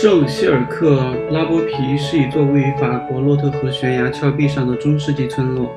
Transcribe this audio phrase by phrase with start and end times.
[0.00, 5.70] 圣希尔克拉波皮是一座位于法国洛特河悬崖峭壁上的中世纪村落。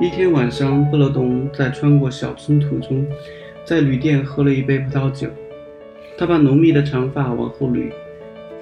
[0.00, 3.06] 一天晚上，布勒东在穿过小村途中，
[3.64, 5.28] 在旅店喝了一杯葡萄酒。
[6.18, 7.88] 他把浓密的长发往后捋，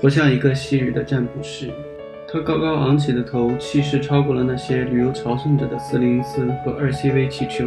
[0.02, 1.70] 活像一个昔日的占卜师。
[2.30, 7.66] 他高高昂起的头，气势超过了那些旅游朝圣者的四零四和二 CV 汽车。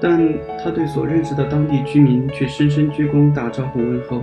[0.00, 4.20] 但他对所认识的当地居民却深深鞠躬打招呼问候。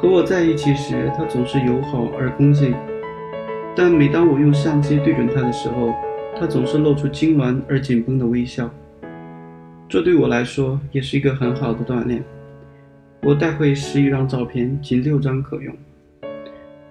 [0.00, 2.72] 和我在一起时，他总是友好而恭敬；
[3.76, 5.92] 但每当我用相机对准他的时候，
[6.38, 8.70] 他总是露出痉挛而紧绷的微笑。
[9.90, 12.24] 这对我来说也是一个很好的锻炼。
[13.22, 15.74] 我带回十余张照片，仅六张可用，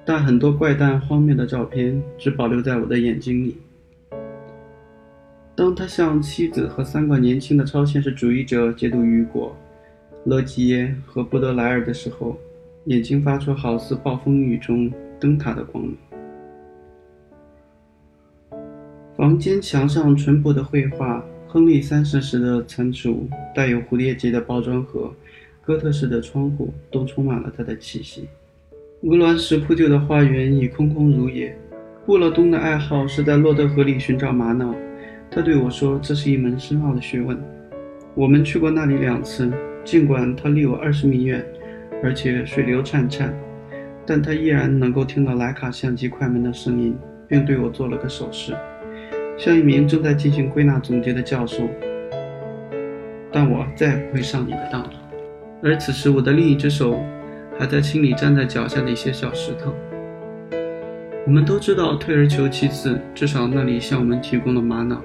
[0.05, 3.57] 但很多怪诞荒谬的照片只保留在我的眼睛里。
[5.55, 9.57] 当他向妻子和三个年轻的超现实主义者解读雨果、
[10.25, 12.37] 勒基耶和布德莱尔的时候，
[12.85, 15.94] 眼睛发出好似暴风雨中灯塔的光芒。
[19.16, 25.13] 房间墙上淳朴的绘画，亨利三世时的餐厨，带有蝴蝶结的包装盒，
[25.61, 28.30] 哥特式的窗户，都充满了他的气息。
[29.02, 31.55] 鹅卵石铺就的花园已空空如也。
[32.05, 34.73] 布勒东的爱好是在洛德河里寻找玛瑙，
[35.30, 37.38] 他对我说，这是一门深奥的学问。
[38.16, 39.52] 我们去过那里两次，
[39.83, 41.45] 尽管它离我二十米远。
[42.03, 43.31] 而且水流潺潺，
[44.05, 46.97] 但他依然能够听到莱卡相机快门的声音，
[47.28, 48.53] 并对我做了个手势，
[49.38, 51.70] 像一名正在进行归纳总结的教授。
[53.32, 54.93] 但我再也不会上你的当了。
[55.61, 56.99] 而此时，我的另一只手
[57.59, 59.73] 还在清理站在脚下的一些小石头。
[61.27, 64.99] 我们都知道，退而求其次，至少那里向我们提供了玛瑙。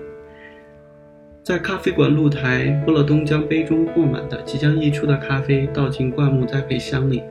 [1.44, 7.22] 在咖啡馆露台，布勒东将杯中过满的即将溢出的咖啡倒进灌木栽培箱里。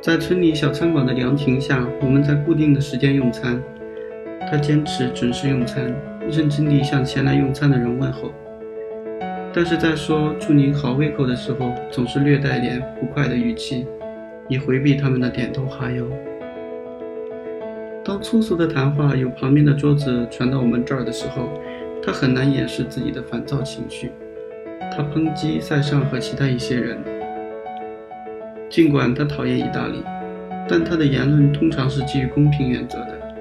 [0.00, 3.60] 在村里小餐馆的凉亭下，我们在固定的时间用餐。
[4.48, 5.92] 他坚持准时用餐，
[6.30, 8.30] 认真地向前来用餐的人问候。
[9.52, 13.84] 但是在说“祝您好胃口”的时候，总是略带点不快的语气，
[14.46, 16.04] 以回避他们的点头哈腰。
[18.04, 21.48] 当粗俗的谈话由旁边的桌子传到我们这儿的时候，
[22.08, 24.10] 他很难掩饰自己的烦躁情绪，
[24.90, 26.96] 他抨击塞尚和其他一些人。
[28.70, 30.02] 尽管他讨厌意大利，
[30.66, 33.36] 但他的言论通常是基于公平原则的。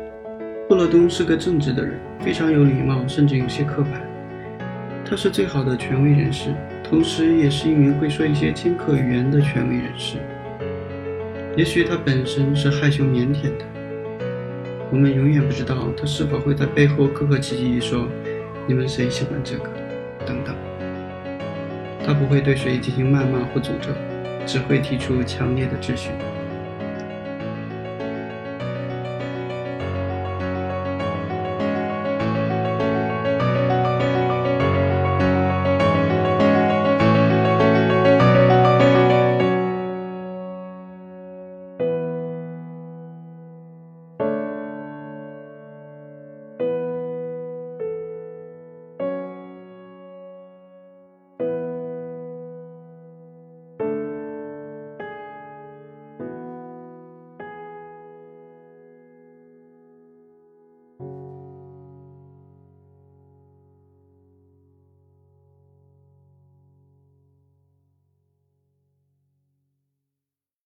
[0.67, 4.06] 布勒东是个正直的人，非常有礼貌，甚至有些刻板。
[5.06, 6.50] 他是最好的权威人士，
[6.83, 10.17] 同时也是一名会说一些尖刻语言的权威人士。
[11.56, 13.63] 也许他本身是害羞腼腆的，
[14.91, 18.06] 我们永远不知道他是否会在背后客客气气地说。
[18.69, 19.69] 你们谁喜欢这个？
[20.25, 20.53] 等等，
[22.05, 23.91] 他不会对谁进行谩骂或诅咒，
[24.45, 26.11] 只会提出强烈的质询。